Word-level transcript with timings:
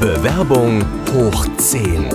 Bewerbung 0.00 0.82
hoch 1.12 1.46
10. 1.58 2.08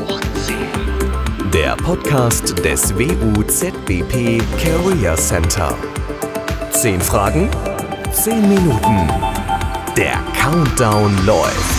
Der 1.53 1.75
Podcast 1.75 2.57
des 2.65 2.91
WUZBP 2.95 4.41
Career 4.57 5.15
Center. 5.15 5.77
Zehn 6.71 6.99
Fragen, 6.99 7.47
zehn 8.11 8.41
Minuten. 8.49 9.07
Der 9.95 10.17
Countdown 10.33 11.15
läuft. 11.27 11.74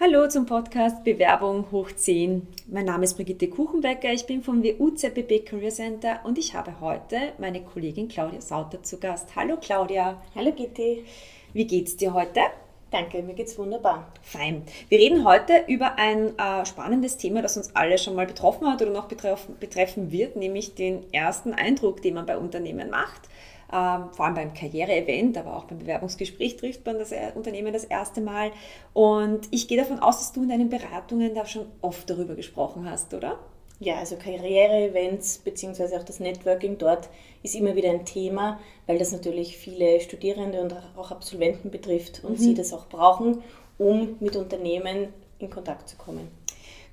Hallo 0.00 0.28
zum 0.28 0.46
Podcast 0.46 1.02
Bewerbung 1.02 1.72
hoch 1.72 1.90
10. 1.90 2.46
Mein 2.68 2.84
Name 2.84 3.02
ist 3.02 3.16
Brigitte 3.16 3.48
Kuchenbecker, 3.48 4.12
ich 4.12 4.26
bin 4.26 4.44
vom 4.44 4.62
WUZBB 4.62 5.44
Career 5.44 5.72
Center 5.72 6.20
und 6.22 6.38
ich 6.38 6.54
habe 6.54 6.78
heute 6.80 7.32
meine 7.38 7.64
Kollegin 7.64 8.06
Claudia 8.06 8.40
Sauter 8.40 8.80
zu 8.80 9.00
Gast. 9.00 9.34
Hallo 9.34 9.56
Claudia. 9.60 10.22
Hallo 10.36 10.52
Gitti. 10.52 11.04
Wie 11.52 11.66
geht's 11.66 11.96
dir 11.96 12.14
heute? 12.14 12.42
Danke, 12.90 13.22
mir 13.22 13.34
geht's 13.34 13.58
wunderbar. 13.58 14.10
Fein. 14.22 14.62
Wir 14.88 14.98
reden 14.98 15.26
heute 15.26 15.64
über 15.66 15.98
ein 15.98 16.38
äh, 16.38 16.64
spannendes 16.64 17.18
Thema, 17.18 17.42
das 17.42 17.58
uns 17.58 17.76
alle 17.76 17.98
schon 17.98 18.14
mal 18.14 18.26
betroffen 18.26 18.66
hat 18.66 18.80
oder 18.80 18.90
noch 18.90 19.08
betreffen, 19.08 19.56
betreffen 19.60 20.10
wird, 20.10 20.36
nämlich 20.36 20.74
den 20.74 21.04
ersten 21.12 21.52
Eindruck, 21.52 22.00
den 22.00 22.14
man 22.14 22.24
bei 22.24 22.38
Unternehmen 22.38 22.88
macht. 22.88 23.28
Ähm, 23.70 24.08
vor 24.12 24.24
allem 24.24 24.34
beim 24.34 24.54
Karriereevent, 24.54 25.36
aber 25.36 25.54
auch 25.54 25.64
beim 25.64 25.80
Bewerbungsgespräch 25.80 26.56
trifft 26.56 26.86
man 26.86 26.98
das 26.98 27.12
Unternehmen 27.34 27.74
das 27.74 27.84
erste 27.84 28.22
Mal. 28.22 28.52
Und 28.94 29.48
ich 29.50 29.68
gehe 29.68 29.76
davon 29.76 29.98
aus, 29.98 30.20
dass 30.20 30.32
du 30.32 30.42
in 30.42 30.48
deinen 30.48 30.70
Beratungen 30.70 31.34
da 31.34 31.44
schon 31.44 31.66
oft 31.82 32.08
darüber 32.08 32.36
gesprochen 32.36 32.90
hast, 32.90 33.12
oder? 33.12 33.38
Ja, 33.80 33.96
also 33.96 34.16
Karriereevents 34.16 35.38
beziehungsweise 35.38 35.96
auch 35.96 36.02
das 36.02 36.18
Networking 36.18 36.78
dort 36.78 37.08
ist 37.44 37.54
immer 37.54 37.76
wieder 37.76 37.90
ein 37.90 38.04
Thema, 38.04 38.58
weil 38.86 38.98
das 38.98 39.12
natürlich 39.12 39.56
viele 39.56 40.00
Studierende 40.00 40.60
und 40.60 40.74
auch 40.96 41.12
Absolventen 41.12 41.70
betrifft 41.70 42.24
und 42.24 42.32
mhm. 42.32 42.42
sie 42.42 42.54
das 42.54 42.72
auch 42.72 42.88
brauchen, 42.88 43.42
um 43.78 44.16
mit 44.18 44.34
Unternehmen 44.34 45.12
in 45.38 45.48
Kontakt 45.48 45.88
zu 45.88 45.96
kommen. 45.96 46.28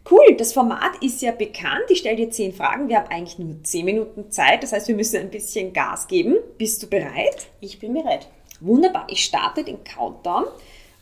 Cool, 0.09 0.35
das 0.37 0.53
Format 0.53 1.01
ist 1.01 1.23
ja 1.23 1.31
bekannt. 1.31 1.85
Ich 1.89 1.97
stelle 1.97 2.17
dir 2.17 2.29
zehn 2.29 2.53
Fragen. 2.53 2.89
Wir 2.89 2.97
haben 2.97 3.09
eigentlich 3.09 3.39
nur 3.39 3.63
zehn 3.63 3.85
Minuten 3.85 4.29
Zeit. 4.29 4.61
Das 4.61 4.71
heißt, 4.71 4.87
wir 4.87 4.95
müssen 4.95 5.19
ein 5.19 5.31
bisschen 5.31 5.73
Gas 5.73 6.07
geben. 6.07 6.35
Bist 6.59 6.83
du 6.83 6.87
bereit? 6.87 7.47
Ich 7.59 7.79
bin 7.79 7.95
bereit. 7.95 8.27
Wunderbar. 8.59 9.07
Ich 9.09 9.25
starte 9.25 9.63
den 9.63 9.83
Countdown. 9.83 10.45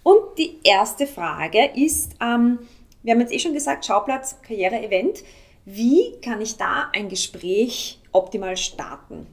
Und 0.03 0.37
die 0.37 0.59
erste 0.63 1.05
Frage 1.05 1.71
ist, 1.75 2.13
ähm, 2.21 2.59
wir 3.03 3.13
haben 3.13 3.19
jetzt 3.19 3.33
eh 3.33 3.39
schon 3.39 3.53
gesagt, 3.53 3.85
Schauplatz, 3.85 4.37
Karriere-Event. 4.41 5.23
Wie 5.65 6.19
kann 6.19 6.41
ich 6.41 6.57
da 6.57 6.89
ein 6.93 7.07
Gespräch 7.07 7.97
optimal 8.11 8.57
starten? 8.57 9.27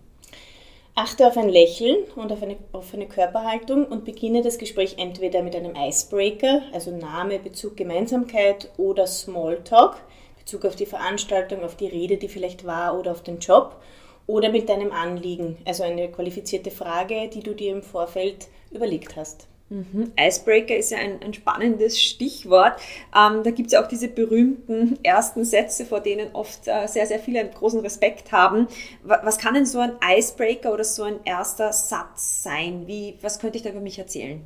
Achte 0.95 1.27
auf 1.27 1.37
ein 1.37 1.48
Lächeln 1.48 2.05
und 2.14 2.31
auf 2.31 2.41
eine 2.41 2.56
offene 2.70 3.09
Körperhaltung 3.09 3.84
und 3.84 4.05
beginne 4.05 4.41
das 4.41 4.56
Gespräch 4.56 4.95
entweder 4.98 5.42
mit 5.42 5.56
einem 5.56 5.75
Icebreaker, 5.75 6.62
also 6.72 6.97
Name, 6.97 7.41
Bezug, 7.41 7.77
Gemeinsamkeit 7.77 8.70
oder 8.77 9.09
Smalltalk, 9.09 9.97
Bezug 10.39 10.67
auf 10.67 10.77
die 10.77 10.87
Veranstaltung, 10.87 11.64
auf 11.64 11.77
die 11.77 11.89
Rede, 11.89 12.17
die 12.17 12.28
vielleicht 12.28 12.65
war 12.65 12.97
oder 12.97 13.11
auf 13.11 13.25
den 13.25 13.41
Job 13.41 13.83
oder 14.28 14.50
mit 14.50 14.69
deinem 14.69 14.92
Anliegen, 14.92 15.56
also 15.65 15.83
eine 15.83 16.12
qualifizierte 16.12 16.70
Frage, 16.70 17.28
die 17.28 17.42
du 17.42 17.56
dir 17.56 17.72
im 17.72 17.83
Vorfeld 17.83 18.47
überlegt 18.70 19.17
hast. 19.17 19.48
Mhm. 19.71 20.13
Icebreaker 20.19 20.77
ist 20.77 20.91
ja 20.91 20.99
ein, 20.99 21.23
ein 21.23 21.33
spannendes 21.33 22.01
Stichwort. 22.01 22.75
Ähm, 23.17 23.45
da 23.45 23.53
gibt 23.53 23.69
es 23.69 23.73
ja 23.73 23.83
auch 23.83 23.87
diese 23.87 24.09
berühmten 24.09 24.99
ersten 25.05 25.45
Sätze, 25.45 25.87
vor 25.87 26.01
denen 26.01 26.35
oft 26.35 26.67
äh, 26.67 26.89
sehr, 26.89 27.07
sehr 27.07 27.21
viele 27.21 27.39
einen 27.39 27.53
großen 27.53 27.81
Respekt 27.81 28.33
haben. 28.33 28.67
Was 29.05 29.39
kann 29.39 29.55
denn 29.55 29.67
so 29.67 29.79
ein 29.79 29.93
Icebreaker 30.05 30.73
oder 30.73 30.85
so 30.85 31.05
ein 31.05 31.21
erster 31.25 31.73
Satz 31.73 32.43
sein? 32.43 32.89
Wie, 32.89 33.17
was 33.23 33.39
könnte 33.39 33.59
ich 33.59 33.62
da 33.62 33.71
über 33.71 33.81
mich 33.81 33.99
erzählen? 33.99 34.43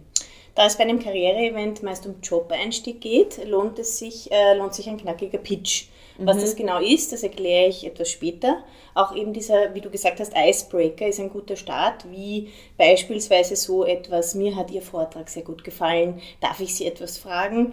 Da 0.54 0.66
es 0.66 0.76
bei 0.76 0.84
einem 0.84 1.00
Karriereevent 1.00 1.82
meist 1.82 2.06
um 2.06 2.16
Job-Einstieg 2.22 3.00
geht, 3.00 3.44
lohnt, 3.46 3.78
es 3.78 3.98
sich, 3.98 4.30
äh, 4.30 4.54
lohnt 4.56 4.74
sich 4.74 4.88
ein 4.88 4.98
knackiger 4.98 5.38
Pitch. 5.38 5.86
Was 6.18 6.36
mhm. 6.36 6.40
das 6.40 6.56
genau 6.56 6.80
ist, 6.80 7.12
das 7.12 7.24
erkläre 7.24 7.68
ich 7.68 7.84
etwas 7.84 8.08
später. 8.08 8.62
Auch 8.94 9.16
eben 9.16 9.32
dieser, 9.32 9.74
wie 9.74 9.80
du 9.80 9.90
gesagt 9.90 10.20
hast, 10.20 10.32
Icebreaker 10.36 11.08
ist 11.08 11.18
ein 11.18 11.30
guter 11.30 11.56
Start, 11.56 12.08
wie 12.10 12.50
beispielsweise 12.78 13.56
so 13.56 13.84
etwas, 13.84 14.36
mir 14.36 14.54
hat 14.54 14.70
Ihr 14.70 14.82
Vortrag 14.82 15.28
sehr 15.28 15.42
gut 15.42 15.64
gefallen, 15.64 16.20
darf 16.40 16.60
ich 16.60 16.74
Sie 16.76 16.86
etwas 16.86 17.18
fragen? 17.18 17.72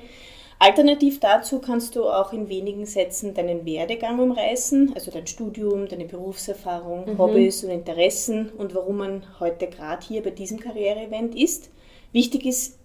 Alternativ 0.57 1.19
dazu 1.19 1.59
kannst 1.59 1.95
du 1.95 2.07
auch 2.07 2.33
in 2.33 2.49
wenigen 2.49 2.85
Sätzen 2.85 3.33
deinen 3.33 3.65
Werdegang 3.65 4.19
umreißen, 4.19 4.93
also 4.95 5.09
dein 5.11 5.27
Studium, 5.27 5.87
deine 5.87 6.05
Berufserfahrung, 6.05 7.13
mhm. 7.13 7.17
Hobbys 7.19 7.63
und 7.63 7.69
Interessen 7.69 8.49
und 8.57 8.73
warum 8.73 8.97
man 8.97 9.23
heute 9.39 9.67
gerade 9.67 10.05
hier 10.05 10.23
bei 10.23 10.29
diesem 10.31 10.59
Karriereevent 10.59 11.35
ist. 11.35 11.69
Wichtig 12.11 12.45
ist 12.45 12.77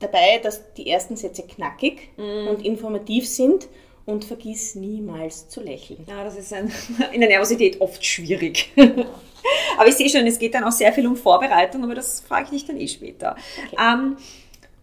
dabei, 0.00 0.38
dass 0.42 0.62
die 0.74 0.88
ersten 0.88 1.16
Sätze 1.16 1.42
knackig 1.42 2.10
mhm. 2.16 2.48
und 2.48 2.64
informativ 2.64 3.26
sind 3.26 3.68
und 4.04 4.24
vergiss 4.24 4.74
niemals 4.74 5.48
zu 5.48 5.60
lächeln. 5.60 6.04
Ja, 6.08 6.24
das 6.24 6.36
ist 6.36 6.52
ein, 6.52 6.70
in 7.12 7.20
der 7.20 7.28
Nervosität 7.28 7.80
oft 7.80 8.04
schwierig. 8.04 8.72
aber 9.78 9.88
ich 9.88 9.94
sehe 9.94 10.08
schon, 10.08 10.26
es 10.26 10.38
geht 10.38 10.54
dann 10.54 10.64
auch 10.64 10.72
sehr 10.72 10.92
viel 10.92 11.06
um 11.06 11.16
Vorbereitung, 11.16 11.84
aber 11.84 11.94
das 11.94 12.20
frage 12.20 12.44
ich 12.44 12.50
dich 12.50 12.64
dann 12.66 12.80
eh 12.80 12.88
später. 12.88 13.36
Okay. 13.66 13.76
Ähm, 13.80 14.16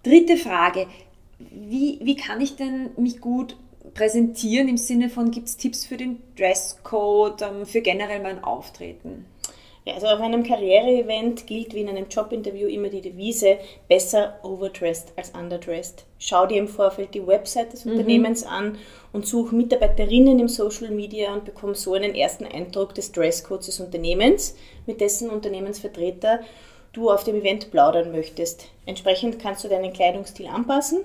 dritte 0.04 0.38
Frage. 0.38 0.88
Wie, 1.40 2.00
wie 2.02 2.16
kann 2.16 2.42
ich 2.42 2.56
denn 2.56 2.92
mich 2.98 3.20
gut 3.20 3.56
präsentieren 3.94 4.68
im 4.68 4.78
Sinne 4.78 5.10
von, 5.10 5.32
gibt 5.32 5.48
es 5.48 5.58
Tipps 5.58 5.86
für 5.86 5.98
den 5.98 6.22
Dresscode, 6.38 7.42
ähm, 7.42 7.66
für 7.66 7.82
generell 7.82 8.22
mein 8.22 8.44
Auftreten? 8.44 9.26
Ja, 9.86 9.96
also 9.96 10.08
auf 10.08 10.22
einem 10.22 10.44
Karriereevent 10.44 11.46
gilt 11.46 11.74
wie 11.74 11.82
in 11.82 11.90
einem 11.90 12.08
Jobinterview 12.08 12.68
immer 12.68 12.88
die 12.88 13.02
Devise, 13.02 13.58
besser 13.90 14.40
overdressed 14.44 15.12
als 15.18 15.32
underdressed. 15.32 16.06
Schau 16.20 16.46
dir 16.46 16.60
im 16.60 16.70
Vorfeld 16.70 17.14
die 17.14 17.28
Website 17.28 17.74
des 17.74 17.84
mhm. 17.84 17.94
Unternehmens 17.94 18.46
an 18.46 18.78
und 19.12 19.28
such 19.28 19.52
Mitarbeiterinnen 19.52 20.40
im 20.40 20.48
Social 20.48 20.90
Media 20.90 21.34
und 21.34 21.44
bekomm 21.44 21.76
so 21.76 21.94
einen 21.94 22.16
ersten 22.16 22.46
Eindruck 22.46 22.96
des 22.96 23.12
Dresscodes 23.12 23.66
des 23.66 23.80
Unternehmens, 23.82 24.56
mit 24.86 25.02
dessen 25.02 25.30
Unternehmensvertreter 25.30 26.40
du 26.94 27.10
auf 27.10 27.26
dem 27.26 27.36
Event 27.36 27.72
plaudern 27.72 28.12
möchtest. 28.12 28.68
Entsprechend 28.86 29.40
kannst 29.40 29.64
du 29.66 29.68
deinen 29.68 29.92
Kleidungsstil 29.92 30.48
anpassen, 30.48 31.02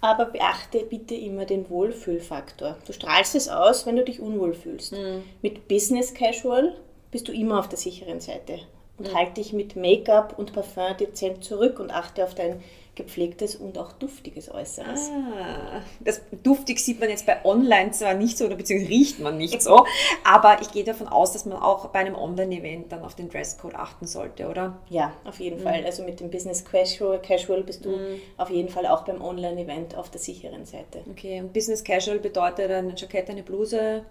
aber 0.00 0.26
beachte 0.26 0.80
bitte 0.80 1.14
immer 1.14 1.44
den 1.44 1.68
Wohlfühlfaktor. 1.68 2.76
Du 2.86 2.92
strahlst 2.92 3.34
es 3.34 3.48
aus, 3.48 3.84
wenn 3.84 3.96
du 3.96 4.04
dich 4.04 4.20
unwohl 4.20 4.54
fühlst. 4.54 4.92
Mhm. 4.92 5.22
Mit 5.42 5.68
Business 5.68 6.14
Casual 6.14 6.74
bist 7.12 7.28
du 7.28 7.32
immer 7.32 7.60
auf 7.60 7.68
der 7.68 7.78
sicheren 7.78 8.20
Seite. 8.20 8.58
Und 8.98 9.12
mhm. 9.12 9.16
halte 9.16 9.34
dich 9.34 9.52
mit 9.52 9.76
Make-up 9.76 10.38
und 10.38 10.52
Parfum 10.52 10.96
dezent 10.98 11.44
zurück 11.44 11.78
und 11.78 11.92
achte 11.92 12.24
auf 12.24 12.34
dein 12.34 12.60
gepflegtes 12.94 13.56
und 13.56 13.78
auch 13.78 13.92
duftiges 13.92 14.52
Äußeres. 14.52 15.10
Ah, 15.10 15.80
das 16.00 16.20
duftig 16.42 16.78
sieht 16.78 17.00
man 17.00 17.08
jetzt 17.08 17.24
bei 17.24 17.42
Online 17.44 17.90
zwar 17.92 18.12
nicht 18.12 18.36
so, 18.36 18.44
oder 18.44 18.56
beziehungsweise 18.56 18.90
riecht 18.90 19.18
man 19.18 19.38
nicht 19.38 19.62
so, 19.62 19.86
aber 20.24 20.60
ich 20.60 20.70
gehe 20.72 20.84
davon 20.84 21.08
aus, 21.08 21.32
dass 21.32 21.46
man 21.46 21.58
auch 21.58 21.88
bei 21.88 22.00
einem 22.00 22.14
Online-Event 22.14 22.92
dann 22.92 23.02
auf 23.02 23.14
den 23.14 23.30
Dresscode 23.30 23.76
achten 23.76 24.06
sollte, 24.06 24.46
oder? 24.46 24.78
Ja, 24.90 25.14
auf 25.24 25.40
jeden 25.40 25.60
mhm. 25.60 25.62
Fall. 25.62 25.84
Also 25.86 26.02
mit 26.04 26.20
dem 26.20 26.30
Business 26.30 26.64
Casual, 26.64 27.18
Casual 27.22 27.62
bist 27.62 27.86
du 27.86 27.92
mhm. 27.92 28.20
auf 28.36 28.50
jeden 28.50 28.68
Fall 28.68 28.86
auch 28.86 29.04
beim 29.04 29.22
Online-Event 29.22 29.96
auf 29.96 30.10
der 30.10 30.20
sicheren 30.20 30.66
Seite. 30.66 31.02
Okay, 31.10 31.40
und 31.40 31.54
Business 31.54 31.82
Casual 31.82 32.18
bedeutet 32.18 32.70
ein 32.70 32.92
Jackett, 32.94 33.30
eine 33.30 33.42
Bluse, 33.42 34.04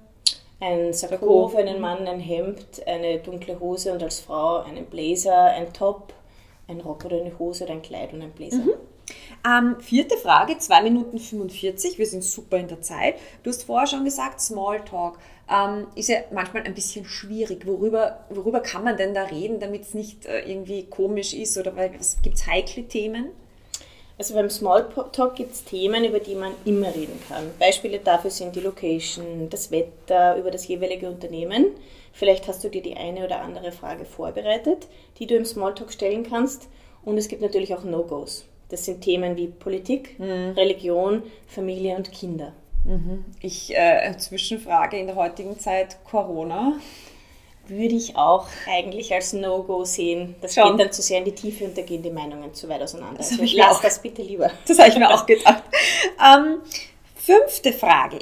ein 0.62 0.94
Sakko 0.94 1.48
für 1.50 1.58
einen 1.58 1.82
Mann, 1.82 2.08
ein 2.08 2.20
Hemd, 2.20 2.86
eine 2.86 3.20
dunkle 3.20 3.60
Hose 3.60 3.92
und 3.92 4.04
als 4.04 4.20
Frau 4.20 4.60
einen 4.60 4.86
Blazer, 4.86 5.46
ein 5.46 5.74
Top, 5.74 6.14
ein 6.68 6.80
Rock 6.80 7.06
oder 7.06 7.20
eine 7.20 7.38
Hose 7.38 7.66
oder 7.66 7.74
ein 7.74 7.82
Kleid 7.82 8.14
und 8.14 8.22
ein 8.22 8.32
Blazer. 8.32 8.58
Mhm. 8.58 8.74
Ähm, 9.46 9.76
vierte 9.82 10.18
Frage, 10.18 10.58
2 10.58 10.84
Minuten 10.84 11.18
45, 11.18 11.98
wir 11.98 12.06
sind 12.06 12.24
super 12.24 12.58
in 12.58 12.68
der 12.68 12.82
Zeit. 12.82 13.16
Du 13.42 13.50
hast 13.50 13.64
vorher 13.64 13.88
schon 13.88 14.06
gesagt, 14.06 14.40
Smalltalk 14.40 15.18
ähm, 15.50 15.88
ist 15.96 16.10
ja 16.10 16.20
manchmal 16.32 16.64
ein 16.64 16.76
bisschen 16.76 17.06
schwierig. 17.06 17.66
Worüber, 17.66 18.24
worüber 18.30 18.60
kann 18.60 18.84
man 18.84 18.98
denn 18.98 19.16
da 19.16 19.24
reden, 19.24 19.60
damit 19.60 19.82
es 19.82 19.94
nicht 19.96 20.28
äh, 20.28 20.42
irgendwie 20.42 20.86
komisch 20.86 21.34
ist 21.34 21.58
oder 21.58 21.72
gibt 21.72 22.36
es 22.36 22.48
heikle 22.48 22.88
Themen? 22.88 23.32
Also 24.22 24.36
beim 24.36 24.52
Smalltalk 24.52 25.34
gibt 25.34 25.52
es 25.52 25.64
Themen, 25.64 26.06
über 26.06 26.20
die 26.20 26.36
man 26.36 26.52
immer 26.64 26.94
reden 26.94 27.20
kann. 27.28 27.50
Beispiele 27.58 27.98
dafür 27.98 28.30
sind 28.30 28.56
die 28.56 28.60
Location, 28.60 29.50
das 29.50 29.72
Wetter, 29.72 30.38
über 30.38 30.52
das 30.52 30.68
jeweilige 30.68 31.10
Unternehmen. 31.10 31.72
Vielleicht 32.14 32.48
hast 32.48 32.64
du 32.64 32.70
dir 32.70 32.84
die 32.84 32.96
eine 32.96 33.26
oder 33.26 33.42
andere 33.42 33.72
Frage 33.72 34.06
vorbereitet, 34.06 34.88
die 35.18 35.26
du 35.26 35.36
im 35.36 35.44
Smalltalk 35.44 35.92
stellen 35.92 36.22
kannst. 36.22 36.70
Und 37.04 37.18
es 37.18 37.30
gibt 37.30 37.42
natürlich 37.42 37.74
auch 37.74 37.84
No-Gos. 37.84 38.46
Das 38.70 38.86
sind 38.86 39.02
Themen 39.02 39.38
wie 39.38 39.48
Politik, 39.48 40.20
mhm. 40.20 40.52
Religion, 40.56 41.24
Familie 41.48 41.96
und 41.96 42.12
Kinder. 42.12 42.54
Mhm. 42.84 43.26
Ich 43.42 43.76
äh, 43.76 44.16
Zwischenfrage 44.20 45.00
in 45.00 45.08
der 45.08 45.16
heutigen 45.16 45.58
Zeit 45.58 45.98
Corona 46.06 46.74
würde 47.68 47.96
ich 47.96 48.16
auch 48.16 48.48
eigentlich 48.68 49.14
als 49.14 49.34
No-Go 49.34 49.86
sehen. 49.86 50.36
Das 50.42 50.56
Schon. 50.56 50.72
geht 50.72 50.86
dann 50.86 50.92
zu 50.92 51.02
sehr 51.02 51.20
in 51.20 51.26
die 51.26 51.36
Tiefe 51.36 51.66
und 51.66 51.78
da 51.78 51.82
gehen 51.82 52.02
die 52.02 52.10
Meinungen 52.10 52.54
zu 52.54 52.68
weit 52.68 52.82
auseinander. 52.82 53.18
Das 53.18 53.32
also 53.32 53.44
lass 53.56 53.78
auch. 53.78 53.82
das 53.82 54.02
bitte 54.02 54.22
lieber. 54.22 54.52
Das 54.68 54.78
habe 54.80 54.90
ich 54.90 54.98
mir 54.98 55.10
auch 55.10 55.26
gedacht. 55.26 55.64
Ähm, 56.20 56.62
fünfte 57.16 57.74
Frage. 57.74 58.20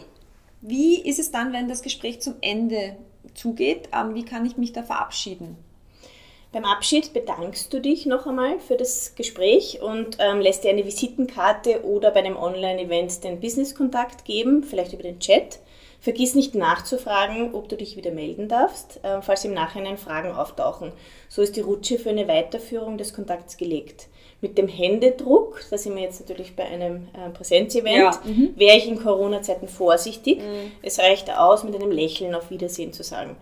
Wie 0.61 1.01
ist 1.01 1.19
es 1.19 1.31
dann, 1.31 1.53
wenn 1.53 1.67
das 1.67 1.81
Gespräch 1.81 2.21
zum 2.21 2.35
Ende 2.41 2.97
zugeht? 3.33 3.89
Ähm, 3.93 4.13
wie 4.13 4.25
kann 4.25 4.45
ich 4.45 4.57
mich 4.57 4.73
da 4.73 4.83
verabschieden? 4.83 5.57
Beim 6.51 6.65
Abschied 6.65 7.13
bedankst 7.13 7.71
du 7.71 7.79
dich 7.79 8.07
noch 8.07 8.25
einmal 8.25 8.59
für 8.59 8.75
das 8.75 9.13
Gespräch 9.13 9.81
und 9.83 10.17
ähm, 10.19 10.41
lässt 10.41 10.63
dir 10.63 10.71
eine 10.71 10.83
Visitenkarte 10.83 11.83
oder 11.85 12.09
bei 12.09 12.21
einem 12.21 12.37
Online-Event 12.37 13.23
den 13.23 13.39
Business-Kontakt 13.39 14.25
geben, 14.25 14.63
vielleicht 14.63 14.93
über 14.93 15.03
den 15.03 15.19
Chat. 15.19 15.59
Vergiss 16.01 16.33
nicht 16.33 16.55
nachzufragen, 16.55 17.53
ob 17.53 17.67
du 17.67 17.75
dich 17.75 17.97
wieder 17.97 18.11
melden 18.11 18.47
darfst, 18.47 18.99
äh, 19.03 19.21
falls 19.21 19.43
im 19.43 19.53
Nachhinein 19.53 19.97
Fragen 19.97 20.31
auftauchen. 20.31 20.93
So 21.27 21.41
ist 21.41 21.57
die 21.57 21.61
Rutsche 21.61 21.99
für 21.99 22.09
eine 22.09 22.27
Weiterführung 22.27 22.97
des 22.97 23.13
Kontakts 23.13 23.57
gelegt. 23.57 24.07
Mit 24.39 24.57
dem 24.57 24.69
Händedruck, 24.69 25.61
da 25.69 25.77
sind 25.77 25.95
wir 25.95 26.03
jetzt 26.03 26.21
natürlich 26.21 26.55
bei 26.55 26.63
einem 26.63 27.09
äh, 27.13 27.29
Präsenzevent, 27.31 27.97
ja. 27.97 28.21
mhm. 28.23 28.53
wäre 28.55 28.77
ich 28.77 28.87
in 28.87 29.03
Corona-Zeiten 29.03 29.67
vorsichtig. 29.67 30.39
Mhm. 30.39 30.71
Es 30.81 30.99
reicht 30.99 31.29
aus, 31.37 31.65
mit 31.65 31.75
einem 31.75 31.91
Lächeln 31.91 32.33
auf 32.33 32.49
Wiedersehen 32.49 32.93
zu 32.93 33.03
sagen. 33.03 33.35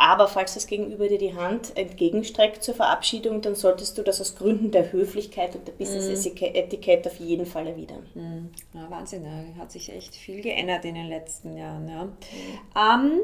Aber 0.00 0.28
falls 0.28 0.54
das 0.54 0.66
Gegenüber 0.66 1.08
dir 1.08 1.18
die 1.18 1.34
Hand 1.34 1.76
entgegenstreckt 1.76 2.64
zur 2.64 2.74
Verabschiedung, 2.74 3.42
dann 3.42 3.54
solltest 3.54 3.98
du 3.98 4.02
das 4.02 4.18
aus 4.18 4.34
Gründen 4.34 4.70
der 4.70 4.92
Höflichkeit 4.92 5.54
und 5.54 5.68
der 5.68 5.72
Business-Etikette 5.72 7.10
auf 7.10 7.20
jeden 7.20 7.44
Fall 7.44 7.66
erwidern. 7.66 8.06
Mhm. 8.14 8.48
Ja, 8.72 8.90
Wahnsinn, 8.90 9.24
ja. 9.24 9.60
hat 9.60 9.70
sich 9.70 9.92
echt 9.92 10.14
viel 10.14 10.40
geändert 10.40 10.86
in 10.86 10.94
den 10.94 11.06
letzten 11.08 11.54
Jahren. 11.54 11.86
Ja. 11.86 12.04
Mhm. 12.06 13.10
Ähm, 13.10 13.20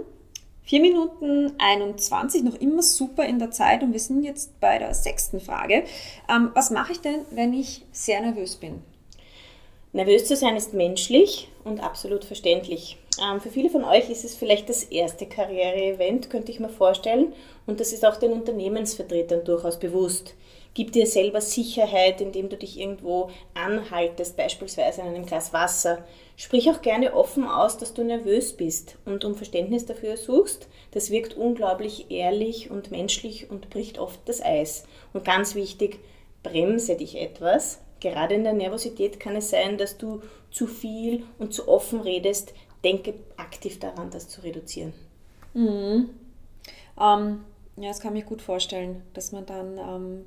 4 0.65 0.81
Minuten 0.83 1.53
21, 1.57 2.43
noch 2.43 2.57
immer 2.57 2.83
super 2.83 3.25
in 3.25 3.39
der 3.39 3.51
Zeit 3.53 3.83
und 3.83 3.95
wir 3.95 4.01
sind 4.01 4.23
jetzt 4.23 4.61
bei 4.61 4.79
der 4.79 4.93
sechsten 4.93 5.41
Frage. 5.41 5.85
Ähm, 6.29 6.51
was 6.53 6.71
mache 6.71 6.93
ich 6.93 7.01
denn, 7.01 7.21
wenn 7.31 7.55
ich 7.55 7.87
sehr 7.91 8.21
nervös 8.21 8.57
bin? 8.57 8.83
Nervös 9.95 10.27
zu 10.27 10.37
sein 10.37 10.57
ist 10.57 10.75
menschlich 10.75 11.49
und 11.65 11.81
absolut 11.81 12.27
verständlich. 12.27 12.99
Ähm, 13.23 13.41
für 13.41 13.51
viele 13.51 13.71
von 13.71 13.85
euch 13.85 14.11
ist 14.11 14.25
es 14.25 14.35
vielleicht 14.35 14.69
das 14.69 14.85
erste 14.85 15.27
Karriere-Event, 15.27 16.31
könnte 16.31 16.53
ich 16.53 16.61
mir 16.61 16.69
vorstellen. 16.69 17.33
Und 17.67 17.81
das 17.81 17.93
ist 17.93 18.05
auch 18.05 18.17
den 18.17 18.33
Unternehmensvertretern 18.33 19.45
durchaus 19.45 19.79
bewusst. 19.79 20.35
Gib 20.75 20.93
dir 20.93 21.07
selber 21.07 21.41
Sicherheit, 21.41 22.21
indem 22.21 22.51
du 22.51 22.57
dich 22.57 22.79
irgendwo 22.79 23.31
anhaltest, 23.55 24.37
beispielsweise 24.37 25.01
in 25.01 25.07
einem 25.07 25.25
Glas 25.25 25.55
Wasser. 25.55 26.05
Sprich 26.37 26.71
auch 26.71 26.83
gerne 26.83 27.15
offen 27.15 27.49
aus, 27.49 27.79
dass 27.79 27.95
du 27.95 28.05
nervös 28.05 28.53
bist 28.53 28.99
und 29.07 29.25
um 29.25 29.35
Verständnis 29.35 29.87
dafür 29.87 30.19
suchst. 30.19 30.69
Das 30.91 31.11
wirkt 31.11 31.35
unglaublich 31.35 32.11
ehrlich 32.11 32.71
und 32.71 32.91
menschlich 32.91 33.51
und 33.51 33.71
bricht 33.71 33.99
oft 33.99 34.21
das 34.27 34.43
Eis. 34.43 34.85
Und 35.15 35.25
ganz 35.25 35.55
wichtig, 35.55 35.99
bremse 36.43 36.95
dich 36.95 37.17
etwas, 37.17 37.79
Gerade 38.01 38.35
in 38.35 38.45
der 38.45 38.53
Nervosität 38.53 39.19
kann 39.19 39.37
es 39.37 39.51
sein, 39.51 39.79
dass 39.79 39.97
du 39.97 40.21
zu 40.51 40.67
viel 40.67 41.25
und 41.39 41.55
zu 41.55 41.67
offen 41.69 42.01
redest. 42.01 42.53
Denke 42.87 43.15
aktiv 43.37 43.81
daran, 43.81 44.11
das 44.11 44.29
zu 44.29 44.43
reduzieren. 44.43 44.93
Mhm. 45.55 46.11
Ähm, 47.01 47.41
ja, 47.77 47.89
das 47.89 47.99
kann 47.99 48.15
ich 48.15 48.23
mir 48.23 48.29
gut 48.29 48.43
vorstellen, 48.43 49.03
dass 49.13 49.33
man 49.33 49.45
dann 49.45 49.77
ähm, 49.77 50.25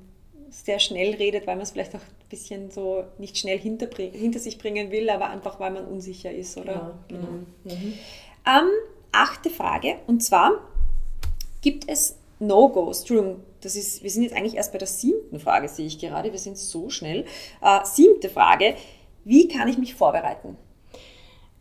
sehr 0.50 0.78
schnell 0.78 1.14
redet, 1.14 1.46
weil 1.46 1.56
man 1.56 1.62
es 1.62 1.70
vielleicht 1.70 1.94
auch 1.94 2.00
ein 2.00 2.28
bisschen 2.28 2.70
so 2.70 3.04
nicht 3.16 3.38
schnell 3.38 3.58
hinter, 3.58 3.88
hinter 3.96 4.40
sich 4.40 4.58
bringen 4.58 4.90
will, 4.90 5.08
aber 5.08 5.30
einfach 5.30 5.58
weil 5.58 5.70
man 5.70 5.86
unsicher 5.86 6.30
ist, 6.30 6.58
oder? 6.58 6.72
Ja, 6.72 6.98
genau. 7.08 7.28
Mhm. 7.28 7.46
Mhm. 7.64 7.94
Ähm, 8.46 8.68
achte 9.10 9.48
Frage, 9.48 9.96
und 10.06 10.22
zwar 10.22 10.52
gibt 11.62 11.88
es 11.88 12.18
No-Gos? 12.40 13.00
Entschuldigung, 13.00 13.40
das 13.62 13.74
ist, 13.74 14.02
wir 14.02 14.10
sind 14.10 14.24
jetzt 14.24 14.34
eigentlich 14.36 14.56
erst 14.56 14.72
bei 14.72 14.78
der 14.78 14.88
siebten 14.88 15.40
Frage, 15.40 15.66
sehe 15.68 15.86
ich 15.86 15.98
gerade. 15.98 16.30
Wir 16.30 16.38
sind 16.38 16.58
so 16.58 16.90
schnell. 16.90 17.24
Äh, 17.62 17.84
siebte 17.84 18.28
Frage. 18.28 18.74
Wie 19.24 19.48
kann 19.48 19.66
ich 19.66 19.78
mich 19.78 19.94
vorbereiten? 19.94 20.58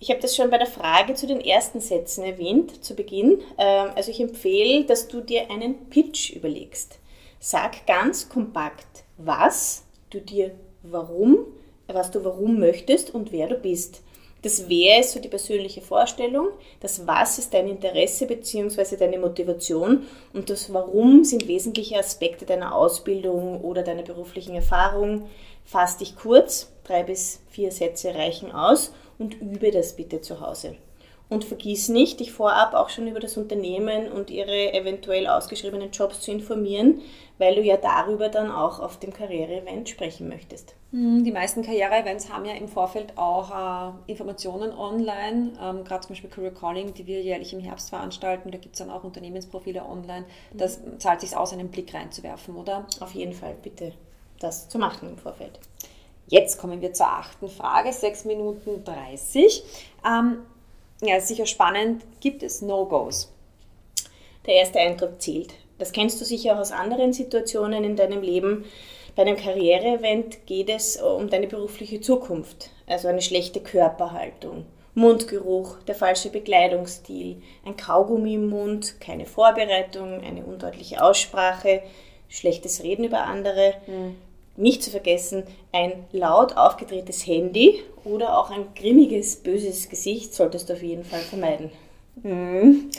Ich 0.02 0.10
habe 0.10 0.22
das 0.22 0.36
schon 0.36 0.50
bei 0.50 0.58
der 0.58 0.68
Frage 0.68 1.14
zu 1.14 1.28
den 1.28 1.42
ersten 1.42 1.82
Sätzen 1.82 2.24
erwähnt, 2.24 2.84
zu 2.84 2.96
Beginn. 2.96 3.42
Ähm, 3.58 3.92
also 3.96 4.12
ich 4.12 4.22
empfehle, 4.22 4.86
dass 4.86 5.10
du 5.10 5.20
dir 5.20 5.52
einen 5.52 5.90
Pitch 5.90 6.32
überlegst. 6.32 7.00
Sag 7.40 7.86
ganz 7.86 8.30
kompakt, 8.30 9.04
was 9.18 9.84
du 10.10 10.22
dir 10.22 10.52
warum, 10.84 11.40
was 11.88 12.12
du 12.12 12.24
warum 12.24 12.60
möchtest 12.60 13.14
und 13.14 13.34
wer 13.34 13.48
du 13.48 13.56
bist. 13.56 14.02
Das 14.42 14.70
wäre 14.70 15.04
so 15.04 15.20
die 15.20 15.28
persönliche 15.28 15.82
Vorstellung. 15.82 16.48
Das 16.80 17.06
Was 17.06 17.38
ist 17.38 17.54
dein 17.54 17.68
Interesse 17.68 18.26
bzw. 18.26 18.96
deine 18.96 19.20
Motivation 19.20 20.08
und 20.32 20.50
das 20.50 20.74
Warum 20.74 21.26
sind 21.26 21.50
wesentliche 21.50 22.00
Aspekte 22.00 22.46
deiner 22.46 22.74
Ausbildung 22.74 23.60
oder 23.60 23.84
deiner 23.84 24.04
beruflichen 24.04 24.56
Erfahrung. 24.56 25.28
Fass 25.66 25.98
dich 25.98 26.16
kurz, 26.16 26.72
drei 26.86 27.04
bis 27.04 27.42
vier 27.50 27.74
Sätze 27.74 28.16
reichen 28.16 28.54
aus 28.54 28.94
und 29.20 29.40
übe 29.40 29.70
das 29.70 29.96
bitte 29.96 30.22
zu 30.22 30.42
Hause. 30.42 30.76
Und 31.30 31.46
vergiss 31.46 31.90
nicht, 31.90 32.20
dich 32.20 32.32
vorab 32.32 32.74
auch 32.74 32.90
schon 32.90 33.08
über 33.08 33.20
das 33.20 33.38
Unternehmen 33.38 34.12
und 34.12 34.32
ihre 34.32 34.74
eventuell 34.74 35.28
ausgeschriebenen 35.28 35.92
Jobs 35.92 36.22
zu 36.22 36.32
informieren, 36.32 37.02
weil 37.38 37.54
du 37.54 37.62
ja 37.62 37.78
darüber 37.78 38.30
dann 38.30 38.50
auch 38.50 38.80
auf 38.80 38.98
dem 38.98 39.14
Karriere-Event 39.14 39.88
sprechen 39.90 40.28
möchtest. 40.28 40.74
Hm, 40.92 41.24
die 41.24 41.32
meisten 41.32 41.62
Karriere-Events 41.62 42.34
haben 42.34 42.46
ja 42.46 42.54
im 42.54 42.68
Vorfeld 42.68 43.16
auch 43.16 43.52
äh, 44.08 44.12
Informationen 44.12 44.72
online, 44.74 45.52
ähm, 45.62 45.84
gerade 45.84 46.02
zum 46.02 46.16
Beispiel 46.16 46.32
Career 46.32 46.54
Calling, 46.54 46.96
die 46.96 47.06
wir 47.06 47.22
jährlich 47.22 47.54
im 47.54 47.60
Herbst 47.60 47.90
veranstalten. 47.90 48.50
Da 48.50 48.58
gibt 48.58 48.74
es 48.74 48.80
dann 48.80 48.90
auch 48.90 49.04
Unternehmensprofile 49.04 49.86
online. 49.86 50.26
Das 50.52 50.80
mhm. 50.80 51.00
zahlt 51.00 51.22
sich 51.22 51.38
aus, 51.38 51.54
einen 51.54 51.70
Blick 51.70 51.94
reinzuwerfen, 51.94 52.56
oder? 52.56 52.88
Auf 53.02 53.12
jeden 53.14 53.34
Fall, 53.34 53.56
bitte 53.62 53.94
das 54.40 54.68
zu 54.68 54.80
machen 54.80 55.10
im 55.10 55.18
Vorfeld. 55.18 55.60
Jetzt 56.30 56.60
kommen 56.60 56.80
wir 56.82 56.94
zur 56.94 57.08
achten 57.08 57.50
Frage, 57.50 57.92
6 57.92 58.26
Minuten 58.26 58.84
30. 58.84 59.64
Ähm, 60.06 60.46
ja, 61.02 61.20
sicher 61.20 61.48
spannend. 61.48 62.04
Gibt 62.20 62.44
es 62.44 62.62
No-Gos? 62.62 63.34
Der 64.46 64.56
erste 64.56 64.80
Eindruck 64.80 65.20
zählt. 65.20 65.56
Das 65.80 65.92
kennst 65.92 66.22
du 66.22 66.26
sicher 66.26 66.54
auch 66.54 66.60
aus 66.60 66.72
anderen 66.72 67.14
Situationen 67.14 67.84
in 67.84 67.96
deinem 67.96 68.22
Leben. 68.22 68.66
Bei 69.16 69.24
einem 69.24 69.38
Karriereevent 69.38 70.46
geht 70.46 70.70
es 70.70 71.02
um 71.02 71.30
deine 71.30 71.48
berufliche 71.48 72.00
Zukunft, 72.00 72.70
also 72.86 73.08
eine 73.08 73.22
schlechte 73.22 73.60
Körperhaltung, 73.60 74.66
Mundgeruch, 74.94 75.80
der 75.88 75.96
falsche 75.96 76.30
Bekleidungsstil, 76.30 77.42
ein 77.66 77.76
Kaugummi 77.76 78.36
im 78.36 78.50
Mund, 78.50 79.02
keine 79.02 79.26
Vorbereitung, 79.26 80.22
eine 80.22 80.46
undeutliche 80.46 81.04
Aussprache, 81.04 81.82
schlechtes 82.28 82.84
Reden 82.84 83.04
über 83.04 83.24
andere. 83.24 83.74
Mhm. 83.88 84.16
Nicht 84.60 84.84
zu 84.84 84.92
vergessen, 84.92 85.44
ein 85.72 86.06
laut 86.12 86.58
aufgedrehtes 86.58 87.26
Handy 87.26 87.82
oder 88.04 88.38
auch 88.38 88.50
ein 88.50 88.66
grimmiges, 88.76 89.38
böses 89.38 89.88
Gesicht 89.88 90.34
solltest 90.34 90.68
du 90.68 90.74
auf 90.74 90.84
jeden 90.84 91.06
Fall 91.06 91.22
vermeiden. 91.22 91.72
Mhm. 92.22 92.90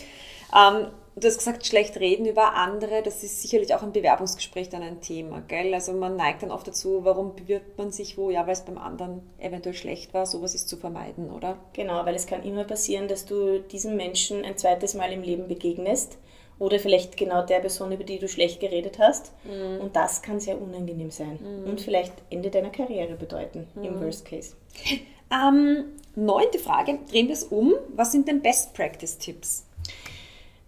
Ähm, 0.57 0.87
du 1.17 1.29
hast 1.29 1.37
gesagt, 1.37 1.67
schlecht 1.67 2.01
reden 2.01 2.25
über 2.25 2.55
andere, 2.55 3.03
das 3.03 3.23
ist 3.23 3.43
sicherlich 3.43 3.75
auch 3.75 3.83
im 3.83 3.93
Bewerbungsgespräch 3.93 4.71
dann 4.71 4.83
ein 4.83 5.03
Thema, 5.03 5.43
gell? 5.49 5.75
Also 5.75 5.93
man 5.93 6.17
neigt 6.17 6.43
dann 6.43 6.51
oft 6.51 6.67
dazu, 6.67 7.01
warum 7.05 7.37
bewirbt 7.37 7.77
man 7.77 7.93
sich 7.93 8.17
wo? 8.17 8.31
Ja, 8.31 8.47
weil 8.47 8.55
es 8.55 8.65
beim 8.65 8.79
anderen 8.79 9.21
eventuell 9.39 9.75
schlecht 9.75 10.15
war, 10.15 10.25
sowas 10.25 10.55
ist 10.55 10.67
zu 10.67 10.79
vermeiden, 10.79 11.31
oder? 11.31 11.59
Genau, 11.75 12.07
weil 12.07 12.15
es 12.15 12.27
kann 12.27 12.43
immer 12.43 12.65
passieren, 12.65 13.07
dass 13.07 13.27
du 13.27 13.61
diesem 13.61 13.97
Menschen 13.97 14.47
ein 14.47 14.57
zweites 14.57 14.95
Mal 14.95 15.13
im 15.13 15.23
Leben 15.23 15.47
begegnest 15.47 16.17
oder 16.61 16.79
vielleicht 16.79 17.17
genau 17.17 17.45
der 17.45 17.59
Person, 17.59 17.91
über 17.91 18.05
die 18.05 18.21
du 18.21 18.29
schlecht 18.29 18.61
geredet 18.61 19.01
hast. 19.01 19.33
Mhm. 19.45 19.81
Und 19.81 19.97
das 19.97 20.23
kann 20.23 20.39
sehr 20.39 20.61
unangenehm 20.61 21.11
sein 21.11 21.41
mhm. 21.43 21.69
und 21.69 21.81
vielleicht 21.81 22.13
Ende 22.29 22.51
deiner 22.51 22.71
Karriere 22.71 23.15
bedeuten, 23.15 23.67
mhm. 23.75 23.85
im 23.85 24.01
Worst 24.01 24.25
Case. 24.25 24.53
Ähm, 25.33 25.87
neunte 26.15 26.59
Frage, 26.59 26.99
drehen 27.11 27.29
wir 27.29 27.35
es 27.35 27.45
um. 27.45 27.75
Was 27.97 28.13
sind 28.13 28.29
denn 28.29 28.43
Best 28.43 28.75
Practice-Tipps? 28.75 29.65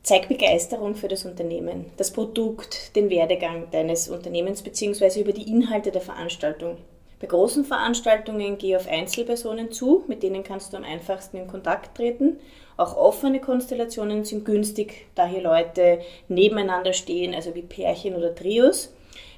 Zeig 0.03 0.29
Begeisterung 0.29 0.97
für 0.97 1.09
das 1.09 1.25
Unternehmen, 1.25 1.87
das 1.97 2.13
Produkt, 2.13 2.97
den 2.97 3.09
Werdegang 3.09 3.71
deines 3.71 4.09
Unternehmens 4.09 4.63
bzw. 4.63 5.21
über 5.21 5.33
die 5.33 5.49
Inhalte 5.49 5.93
der 5.93 6.01
Veranstaltung. 6.01 6.79
Bei 7.23 7.29
großen 7.29 7.65
Veranstaltungen 7.65 8.59
geh 8.59 8.75
auf 8.75 8.89
Einzelpersonen 8.89 9.71
zu, 9.71 10.03
mit 10.09 10.25
denen 10.25 10.43
kannst 10.43 10.73
du 10.73 10.77
am 10.77 10.83
einfachsten 10.83 11.37
in 11.37 11.47
Kontakt 11.47 11.97
treten. 11.97 12.41
Auch 12.77 12.97
offene 12.97 13.41
Konstellationen 13.41 14.25
sind 14.25 14.45
günstig, 14.45 15.07
da 15.15 15.25
hier 15.25 15.41
Leute 15.41 16.01
nebeneinander 16.27 16.93
stehen, 16.93 17.33
also 17.33 17.55
wie 17.55 17.63
Pärchen 17.63 18.17
oder 18.17 18.35
Trios. 18.35 18.93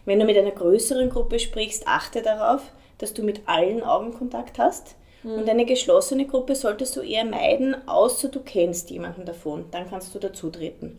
Wenn 0.06 0.18
du 0.18 0.24
mit 0.24 0.38
einer 0.38 0.52
größeren 0.52 1.10
Gruppe 1.10 1.38
sprichst, 1.38 1.86
achte 1.86 2.22
darauf, 2.22 2.62
dass 2.96 3.12
du 3.12 3.22
mit 3.22 3.42
allen 3.44 3.82
Augenkontakt 3.82 4.58
hast. 4.58 4.96
Mhm. 5.22 5.32
Und 5.34 5.50
eine 5.50 5.66
geschlossene 5.66 6.26
Gruppe 6.26 6.54
solltest 6.54 6.96
du 6.96 7.02
eher 7.02 7.26
meiden, 7.26 7.86
außer 7.86 8.28
du 8.28 8.40
kennst 8.40 8.88
jemanden 8.88 9.26
davon. 9.26 9.66
Dann 9.72 9.90
kannst 9.90 10.14
du 10.14 10.18
dazutreten. 10.18 10.98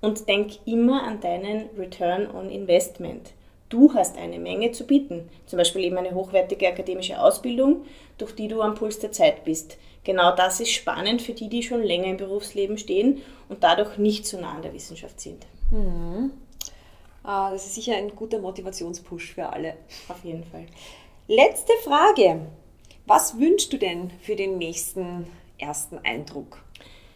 Und 0.00 0.26
denk 0.28 0.52
immer 0.64 1.02
an 1.02 1.20
deinen 1.20 1.68
Return 1.76 2.26
on 2.34 2.48
Investment. 2.48 3.32
Du 3.72 3.94
hast 3.94 4.18
eine 4.18 4.38
Menge 4.38 4.72
zu 4.72 4.86
bieten, 4.86 5.30
zum 5.46 5.56
Beispiel 5.56 5.84
eben 5.84 5.96
eine 5.96 6.14
hochwertige 6.14 6.68
akademische 6.68 7.18
Ausbildung, 7.18 7.86
durch 8.18 8.34
die 8.34 8.46
du 8.46 8.60
am 8.60 8.74
Puls 8.74 8.98
der 8.98 9.12
Zeit 9.12 9.44
bist. 9.44 9.78
Genau 10.04 10.36
das 10.36 10.60
ist 10.60 10.72
spannend 10.72 11.22
für 11.22 11.32
die, 11.32 11.48
die 11.48 11.62
schon 11.62 11.82
länger 11.82 12.08
im 12.08 12.18
Berufsleben 12.18 12.76
stehen 12.76 13.22
und 13.48 13.64
dadurch 13.64 13.96
nicht 13.96 14.26
so 14.26 14.38
nah 14.38 14.56
an 14.56 14.60
der 14.60 14.74
Wissenschaft 14.74 15.18
sind. 15.18 15.46
Mhm. 15.70 16.32
Das 17.22 17.64
ist 17.64 17.74
sicher 17.76 17.96
ein 17.96 18.14
guter 18.14 18.40
Motivationspush 18.40 19.32
für 19.32 19.48
alle. 19.48 19.76
Auf 20.08 20.22
jeden 20.22 20.44
Fall. 20.44 20.66
Letzte 21.26 21.72
Frage. 21.82 22.40
Was 23.06 23.38
wünschst 23.38 23.72
du 23.72 23.78
denn 23.78 24.10
für 24.20 24.36
den 24.36 24.58
nächsten 24.58 25.26
ersten 25.56 25.98
Eindruck? 26.04 26.62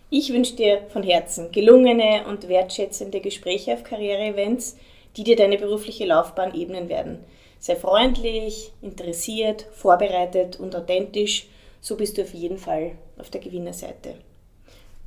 Ich 0.09 0.33
wünsche 0.33 0.57
dir 0.57 0.87
von 0.89 1.03
Herzen 1.03 1.53
gelungene 1.53 2.25
und 2.27 2.49
wertschätzende 2.49 3.21
Gespräche 3.21 3.75
auf 3.75 3.85
Karriereevents, 3.85 4.79
die 5.17 5.25
dir 5.25 5.37
deine 5.37 5.59
berufliche 5.59 6.05
Laufbahn 6.05 6.55
ebnen 6.55 6.89
werden. 6.89 7.25
Sei 7.59 7.75
freundlich, 7.77 8.73
interessiert, 8.83 9.67
vorbereitet 9.73 10.61
und 10.61 10.77
authentisch, 10.77 11.49
so 11.81 11.97
bist 11.97 12.19
du 12.19 12.23
auf 12.23 12.35
jeden 12.35 12.59
Fall 12.59 12.93
auf 13.19 13.31
der 13.31 13.41
Gewinnerseite. 13.41 14.15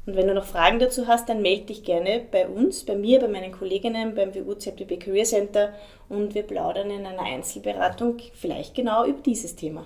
Und 0.06 0.16
wenn 0.16 0.28
du 0.28 0.34
noch 0.34 0.46
Fragen 0.46 0.80
dazu 0.80 1.06
hast, 1.08 1.30
dann 1.30 1.42
melde 1.42 1.66
dich 1.66 1.84
gerne 1.84 2.26
bei 2.32 2.48
uns, 2.48 2.84
bei 2.84 2.96
mir, 2.96 3.20
bei 3.20 3.28
meinen 3.28 3.52
Kolleginnen 3.52 4.16
beim 4.16 4.34
WU-ZBB 4.34 4.98
Career 4.98 5.26
Center 5.26 5.74
und 6.08 6.34
wir 6.34 6.44
plaudern 6.44 6.90
in 6.90 7.06
einer 7.06 7.22
Einzelberatung 7.22 8.18
vielleicht 8.34 8.74
genau 8.74 9.06
über 9.06 9.22
dieses 9.22 9.56
Thema. 9.56 9.86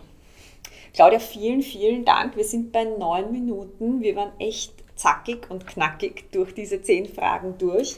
Claudia, 0.93 1.19
vielen, 1.19 1.61
vielen 1.61 2.05
Dank. 2.05 2.37
Wir 2.37 2.45
sind 2.45 2.71
bei 2.71 2.85
neun 2.85 3.31
Minuten. 3.31 4.01
Wir 4.01 4.15
waren 4.15 4.31
echt 4.39 4.71
zackig 4.95 5.49
und 5.49 5.67
knackig 5.67 6.31
durch 6.31 6.53
diese 6.53 6.81
zehn 6.81 7.07
Fragen 7.07 7.55
durch. 7.57 7.97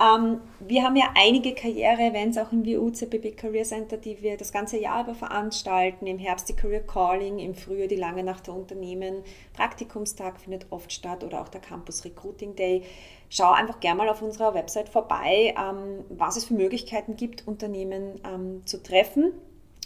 Ähm, 0.00 0.40
wir 0.58 0.82
haben 0.82 0.96
ja 0.96 1.10
einige 1.14 1.54
Karriere-Events 1.54 2.36
auch 2.38 2.50
im 2.50 2.66
WU-CPB 2.66 3.36
Career 3.36 3.62
Center, 3.62 3.96
die 3.96 4.20
wir 4.22 4.36
das 4.36 4.52
ganze 4.52 4.78
Jahr 4.78 5.04
über 5.04 5.14
veranstalten. 5.14 6.06
Im 6.06 6.18
Herbst 6.18 6.48
die 6.48 6.54
Career 6.54 6.80
Calling, 6.80 7.38
im 7.38 7.54
Frühjahr 7.54 7.86
die 7.86 7.96
Lange 7.96 8.24
Nacht 8.24 8.48
der 8.48 8.54
Unternehmen. 8.54 9.22
Praktikumstag 9.52 10.40
findet 10.40 10.66
oft 10.70 10.92
statt 10.92 11.22
oder 11.22 11.40
auch 11.40 11.48
der 11.48 11.60
Campus 11.60 12.04
Recruiting 12.04 12.56
Day. 12.56 12.82
Schau 13.28 13.52
einfach 13.52 13.78
gerne 13.80 13.98
mal 13.98 14.08
auf 14.08 14.20
unserer 14.20 14.54
Website 14.54 14.88
vorbei, 14.88 15.54
ähm, 15.56 16.04
was 16.08 16.36
es 16.36 16.44
für 16.44 16.54
Möglichkeiten 16.54 17.16
gibt, 17.16 17.46
Unternehmen 17.46 18.20
ähm, 18.24 18.62
zu 18.64 18.82
treffen 18.82 19.32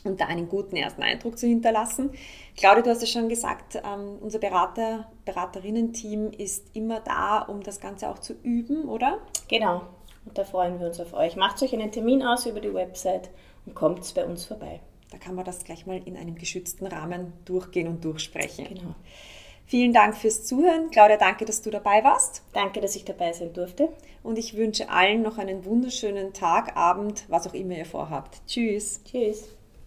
und 0.05 0.21
da 0.21 0.27
einen 0.27 0.49
guten 0.49 0.77
ersten 0.77 1.03
Eindruck 1.03 1.39
zu 1.39 1.47
hinterlassen. 1.47 2.11
Claudia, 2.57 2.83
du 2.83 2.91
hast 2.91 3.03
es 3.03 3.11
schon 3.11 3.29
gesagt, 3.29 3.77
ähm, 3.77 4.19
unser 4.21 4.39
Berater, 4.39 5.11
Beraterinnen-Team 5.25 6.31
ist 6.31 6.75
immer 6.75 7.01
da, 7.01 7.41
um 7.41 7.63
das 7.63 7.81
Ganze 7.81 8.09
auch 8.09 8.19
zu 8.19 8.35
üben, 8.43 8.89
oder? 8.89 9.19
Genau. 9.49 9.83
Und 10.29 10.37
da 10.37 10.45
freuen 10.45 10.79
wir 10.79 10.87
uns 10.87 11.01
auf 11.01 11.15
euch. 11.15 11.37
Macht 11.37 11.63
euch 11.63 11.73
einen 11.73 11.91
Termin 11.91 12.23
aus 12.23 12.45
über 12.45 12.61
die 12.61 12.75
Website 12.75 13.31
und 13.65 13.75
kommt 13.75 14.15
bei 14.15 14.27
uns 14.27 14.45
vorbei. 14.45 14.81
Da 15.11 15.17
kann 15.17 15.35
man 15.35 15.47
das 15.47 15.65
gleich 15.65 15.87
mal 15.87 16.03
in 16.05 16.19
einem 16.19 16.35
geschützten 16.35 16.87
Rahmen 16.87 17.33
durchgehen 17.47 17.89
und 17.89 18.05
durchsprechen. 18.05 18.67
Genau. 18.69 18.95
Vielen 19.65 19.95
Dank 19.95 20.17
fürs 20.17 20.45
Zuhören. 20.45 20.91
Claudia, 20.91 21.17
danke, 21.17 21.47
dass 21.47 21.63
du 21.63 21.71
dabei 21.71 22.05
warst. 22.05 22.43
Danke, 22.53 22.83
dass 22.83 22.95
ich 22.95 23.07
dabei 23.07 23.33
sein 23.33 23.55
durfte. 23.55 23.89
Und 24.23 24.39
ich 24.39 24.55
wünsche 24.55 24.91
allen 24.91 25.23
noch 25.23 25.39
einen 25.39 25.65
wunderschönen 25.65 26.35
Tag, 26.35 26.77
Abend, 26.77 27.25
was 27.29 27.47
auch 27.47 27.55
immer 27.55 27.77
ihr 27.77 27.87
vorhabt. 27.87 28.43
Tschüss. 28.47 29.03
Tschüss. 29.05 29.58